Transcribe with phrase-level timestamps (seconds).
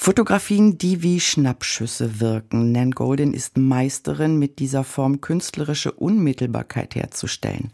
[0.00, 2.70] Fotografien, die wie Schnappschüsse wirken.
[2.70, 7.72] Nan Golden ist Meisterin, mit dieser Form künstlerische Unmittelbarkeit herzustellen.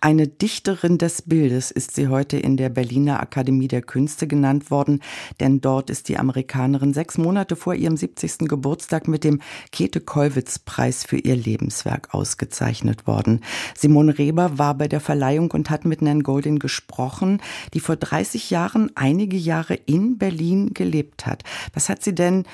[0.00, 5.00] Eine Dichterin des Bildes ist sie heute in der Berliner Akademie der Künste genannt worden,
[5.40, 8.48] denn dort ist die Amerikanerin sechs Monate vor ihrem 70.
[8.48, 13.40] Geburtstag mit dem Käthe-Kollwitz-Preis für ihr Lebenswerk ausgezeichnet worden.
[13.76, 17.42] Simone Reber war bei der Verleihung und hat mit Nan Golden gesprochen,
[17.74, 21.42] die vor 30 Jahren einige Jahre in Berlin gelebt hat.
[21.72, 22.44] Was hat sie denn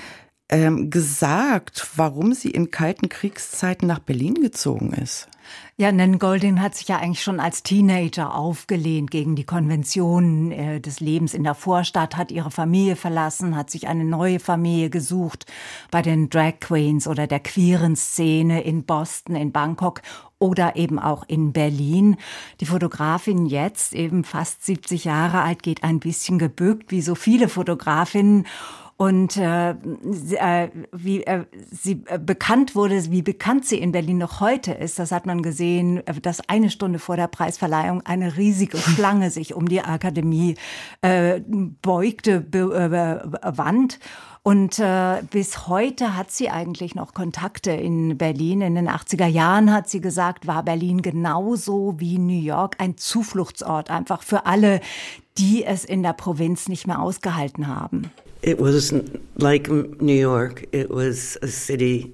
[0.50, 5.28] ähm, gesagt, warum sie in kalten Kriegszeiten nach Berlin gezogen ist?
[5.76, 10.80] Ja, Nan Goldin hat sich ja eigentlich schon als Teenager aufgelehnt gegen die Konventionen äh,
[10.80, 15.46] des Lebens in der Vorstadt, hat ihre Familie verlassen, hat sich eine neue Familie gesucht
[15.90, 20.02] bei den Drag Queens oder der queeren Szene in Boston, in Bangkok
[20.38, 22.16] oder eben auch in Berlin.
[22.60, 27.48] Die Fotografin jetzt, eben fast 70 Jahre alt, geht ein bisschen gebückt, wie so viele
[27.48, 28.46] Fotografinnen
[29.00, 34.40] und äh, äh, wie äh, sie äh, bekannt wurde, wie bekannt sie in Berlin noch
[34.40, 38.76] heute ist, das hat man gesehen, äh, dass eine Stunde vor der Preisverleihung eine riesige
[38.76, 40.56] Schlange sich um die Akademie
[41.00, 41.40] äh,
[41.80, 42.58] beugte, be,
[43.42, 44.00] äh, Wand.
[44.42, 48.60] Und äh, bis heute hat sie eigentlich noch Kontakte in Berlin.
[48.60, 53.88] In den 80er Jahren hat sie gesagt, war Berlin genauso wie New York ein Zufluchtsort,
[53.88, 54.82] einfach für alle,
[55.38, 58.10] die es in der Provinz nicht mehr ausgehalten haben.
[58.42, 58.92] It was
[59.36, 60.66] like New York.
[60.72, 62.12] It was a city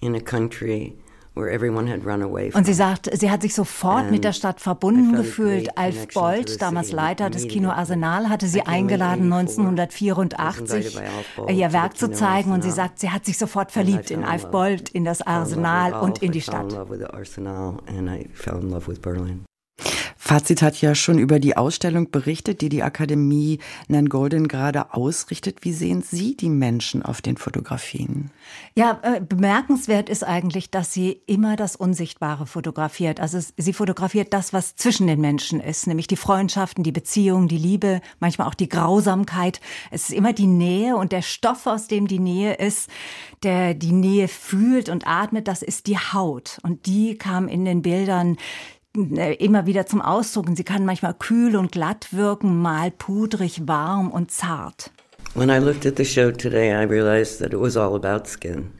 [0.00, 0.94] in a country
[1.36, 5.76] und sie sagt, sie hat sich sofort mit der Stadt verbunden gefühlt.
[5.76, 10.96] Alf Bolt, damals Leiter des Kino Arsenal, hatte sie eingeladen, 1984
[11.48, 12.52] ihr Werk zu zeigen.
[12.52, 16.22] Und sie sagt, sie hat sich sofort verliebt in Alf Bolt, in das Arsenal und
[16.22, 16.72] in die Stadt.
[20.26, 23.58] Fazit hat ja schon über die Ausstellung berichtet, die die Akademie
[23.88, 25.58] Nan Golden gerade ausrichtet.
[25.66, 28.30] Wie sehen Sie die Menschen auf den Fotografien?
[28.74, 33.20] Ja, äh, bemerkenswert ist eigentlich, dass sie immer das Unsichtbare fotografiert.
[33.20, 37.58] Also sie fotografiert das, was zwischen den Menschen ist, nämlich die Freundschaften, die Beziehungen, die
[37.58, 39.60] Liebe, manchmal auch die Grausamkeit.
[39.90, 42.88] Es ist immer die Nähe und der Stoff, aus dem die Nähe ist,
[43.42, 46.60] der die Nähe fühlt und atmet, das ist die Haut.
[46.62, 48.38] Und die kam in den Bildern
[48.94, 50.46] immer wieder zum Ausdruck.
[50.54, 54.90] Sie kann manchmal kühl und glatt wirken, mal pudrig, warm und zart.
[55.34, 58.70] When I looked at the show today, I realized that it was all about skin.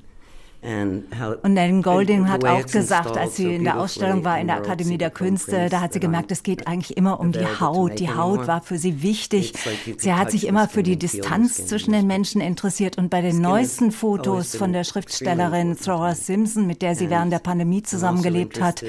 [0.65, 4.97] Und Nan Golding hat auch gesagt, als sie in der Ausstellung war in der Akademie
[4.97, 7.99] der Künste, da hat sie gemerkt, es geht eigentlich immer um die Haut.
[7.99, 9.53] Die Haut war für sie wichtig.
[9.99, 13.93] Sie hat sich immer für die Distanz zwischen den Menschen interessiert und bei den neuesten
[13.93, 18.83] Fotos von der Schriftstellerin Thora Simpson, mit der sie während der Pandemie also zusammengelebt hat,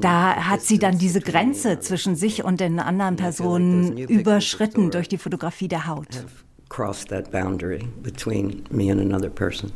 [0.00, 5.18] da hat sie dann diese Grenze zwischen sich und den anderen Personen überschritten durch die
[5.18, 6.24] Fotografie der Haut.
[6.70, 9.72] Cross that boundary between me and another person.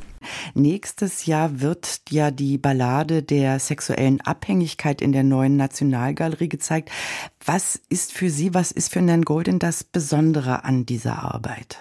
[0.55, 6.91] Nächstes Jahr wird ja die Ballade der sexuellen Abhängigkeit in der neuen Nationalgalerie gezeigt.
[7.44, 11.81] Was ist für Sie, was ist für Nan Golden das Besondere an dieser Arbeit?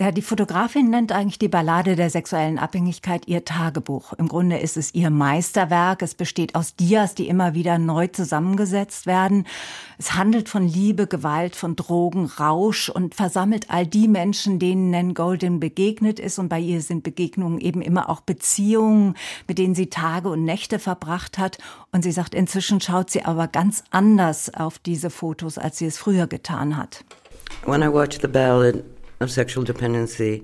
[0.00, 4.14] Ja, die Fotografin nennt eigentlich die Ballade der sexuellen Abhängigkeit ihr Tagebuch.
[4.14, 6.00] Im Grunde ist es ihr Meisterwerk.
[6.00, 9.46] Es besteht aus Dias, die immer wieder neu zusammengesetzt werden.
[9.98, 15.12] Es handelt von Liebe, Gewalt, von Drogen, Rausch und versammelt all die Menschen, denen Nan
[15.12, 16.38] Golden begegnet ist.
[16.38, 19.16] Und bei ihr sind Begegnungen eben immer auch Beziehungen,
[19.48, 21.58] mit denen sie Tage und Nächte verbracht hat.
[21.92, 25.98] Und sie sagt, inzwischen schaut sie aber ganz anders auf diese Fotos, als sie es
[25.98, 27.04] früher getan hat.
[27.66, 28.82] When I watch the ballad
[29.20, 30.42] of sexual dependency.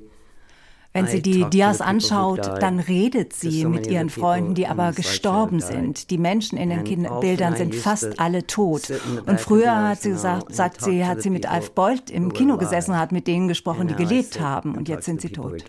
[0.92, 6.10] Wenn sie die Dias anschaut, dann redet sie mit ihren Freunden, die aber gestorben sind.
[6.10, 8.91] Die Menschen in den Bildern sind fast alle tot.
[9.26, 12.98] Und früher hat sie gesagt, sagt sie, hat sie mit Alf Bolt im Kino gesessen,
[12.98, 14.75] hat mit denen gesprochen, die gelebt haben.
[14.75, 15.65] Und jetzt sind sie tot.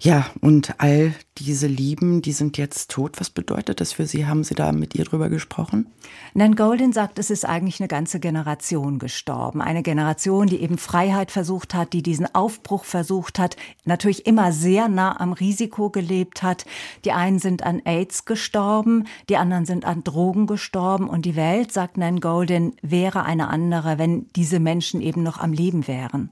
[0.00, 3.20] Ja, und all diese Lieben, die sind jetzt tot.
[3.20, 4.26] Was bedeutet das für Sie?
[4.26, 5.86] Haben Sie da mit ihr drüber gesprochen?
[6.34, 9.60] Nan Golden sagt, es ist eigentlich eine ganze Generation gestorben.
[9.60, 14.88] Eine Generation, die eben Freiheit versucht hat, die diesen Aufbruch versucht hat, natürlich immer sehr
[14.88, 16.64] nah am Risiko gelebt hat.
[17.04, 21.08] Die einen sind an AIDS gestorben, die anderen sind an Drogen gestorben.
[21.08, 25.52] Und die Welt, sagt Nan Golden, wäre eine andere, wenn diese Menschen eben noch am
[25.52, 26.30] Leben wären.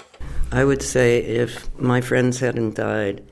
[0.54, 3.22] I would say if my friends hadn't died,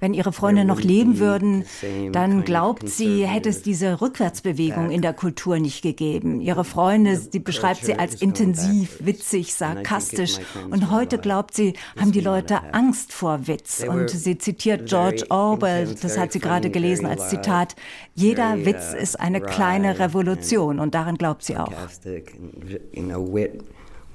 [0.00, 1.64] Wenn ihre Freunde noch leben würden,
[2.12, 6.40] dann glaubt sie, hätte es diese Rückwärtsbewegung in der Kultur nicht gegeben.
[6.40, 10.38] Ihre Freunde, sie beschreibt sie als intensiv, witzig, sarkastisch.
[10.70, 13.84] Und heute glaubt sie, haben die Leute Angst vor Witz.
[13.86, 17.76] Und sie zitiert George Orwell, das hat sie gerade gelesen als Zitat,
[18.14, 20.78] jeder Witz uh, ist eine kleine Revolution.
[20.78, 21.72] Und daran glaubt sie auch.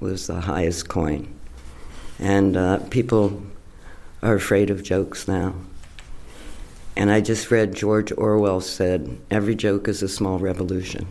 [0.00, 1.28] was the highest coin.
[2.18, 3.42] And uh, people
[4.22, 5.54] are afraid of jokes now.
[6.96, 11.06] And I just read George Orwell said, every joke is a small revolution.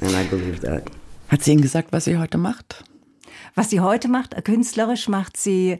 [0.00, 0.90] And I believe that.
[1.28, 2.82] Hat sie Ihnen gesagt, was sie heute macht?
[3.54, 5.78] Was sie heute macht, künstlerisch macht sie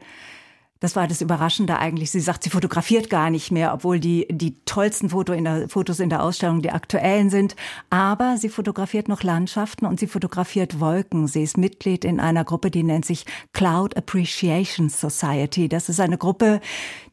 [0.83, 2.11] das war das Überraschende eigentlich.
[2.11, 6.01] Sie sagt, sie fotografiert gar nicht mehr, obwohl die, die tollsten Foto in der, Fotos
[6.01, 7.55] in der Ausstellung die aktuellen sind.
[7.89, 11.29] Aber sie fotografiert noch Landschaften und sie fotografiert Wolken.
[11.29, 15.69] Sie ist Mitglied in einer Gruppe, die nennt sich Cloud Appreciation Society.
[15.69, 16.61] Das ist eine Gruppe,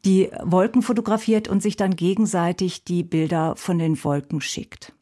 [0.04, 4.92] die Wolken fotografiert und sich dann gegenseitig die Bilder von den Wolken schickt.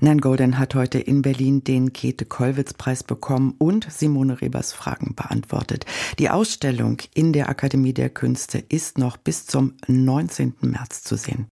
[0.00, 5.84] Nan Golden hat heute in Berlin den Käthe-Kollwitz-Preis bekommen und Simone Rebers Fragen beantwortet.
[6.18, 10.54] Die Ausstellung in der Akademie der Künste ist noch bis zum 19.
[10.60, 11.48] März zu sehen.